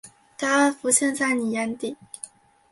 [0.35, 1.95] 答案浮现在妳眼底